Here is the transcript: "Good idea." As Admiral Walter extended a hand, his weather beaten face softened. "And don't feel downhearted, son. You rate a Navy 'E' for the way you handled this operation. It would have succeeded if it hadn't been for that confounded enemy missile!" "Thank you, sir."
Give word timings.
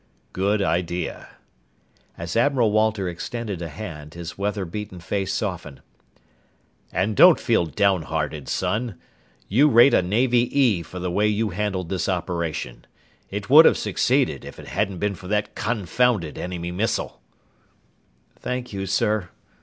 "Good 0.33 0.63
idea." 0.63 1.27
As 2.17 2.35
Admiral 2.35 2.71
Walter 2.71 3.07
extended 3.07 3.61
a 3.61 3.69
hand, 3.69 4.15
his 4.15 4.35
weather 4.35 4.65
beaten 4.65 4.99
face 4.99 5.31
softened. 5.31 5.79
"And 6.91 7.15
don't 7.15 7.39
feel 7.39 7.67
downhearted, 7.67 8.49
son. 8.49 8.95
You 9.47 9.67
rate 9.69 9.93
a 9.93 10.01
Navy 10.01 10.49
'E' 10.59 10.81
for 10.81 10.97
the 10.97 11.11
way 11.11 11.27
you 11.27 11.49
handled 11.51 11.89
this 11.89 12.09
operation. 12.09 12.85
It 13.29 13.47
would 13.51 13.65
have 13.65 13.77
succeeded 13.77 14.43
if 14.43 14.57
it 14.59 14.69
hadn't 14.69 14.97
been 14.97 15.13
for 15.13 15.27
that 15.27 15.53
confounded 15.53 16.35
enemy 16.35 16.71
missile!" 16.71 17.21
"Thank 18.39 18.73
you, 18.73 18.87
sir." 18.87 19.29